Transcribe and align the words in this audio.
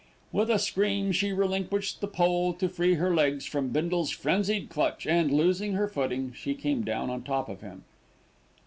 With 0.31 0.49
a 0.49 0.57
scream 0.57 1.11
she 1.11 1.31
relinquished 1.31 2.01
the 2.01 2.07
pole 2.07 2.53
to 2.53 2.67
free 2.67 2.95
her 2.95 3.13
legs 3.13 3.45
from 3.45 3.69
Bindle's 3.69 4.09
frenzied 4.09 4.67
clutch 4.67 5.05
and, 5.05 5.31
losing 5.31 5.73
her 5.73 5.87
footing, 5.87 6.33
she 6.35 6.55
came 6.55 6.81
down 6.81 7.11
on 7.11 7.21
top 7.21 7.47
of 7.47 7.61
him. 7.61 7.83